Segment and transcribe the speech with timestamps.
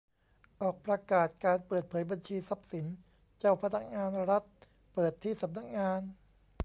[0.61, 2.85] ออกประกาศการเปิดเผยบัญชีทรัพย์สิน
[3.39, 4.43] เจ้าพนักงานรัฐ
[4.93, 6.01] เปิดที่สำนักงาน